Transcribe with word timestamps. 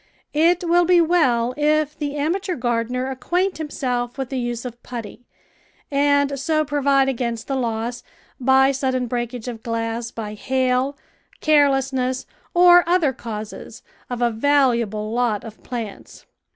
It 0.33 0.63
will 0.63 0.83
be 0.85 0.99
well 0.99 1.53
if 1.57 1.95
the 1.95 2.15
amateur 2.15 2.55
gardener 2.55 3.11
acquaint 3.11 3.59
himself 3.59 4.17
with 4.17 4.29
the 4.31 4.39
use 4.39 4.65
of 4.65 4.81
putty, 4.81 5.27
and 5.91 6.39
so 6.39 6.65
pro 6.65 6.81
vide 6.81 7.07
against 7.07 7.47
the 7.47 7.55
loss, 7.55 8.01
by 8.39 8.71
sudden 8.71 9.05
breakage 9.05 9.47
of 9.47 9.61
glass 9.61 10.09
by 10.09 10.33
hail, 10.33 10.97
carelessness, 11.39 12.25
or 12.55 12.83
other 12.89 13.13
causes, 13.13 13.83
of 14.09 14.23
a 14.23 14.31
valuable 14.31 15.11
lot 15.11 15.43
of 15.43 15.61
plants. 15.61 16.25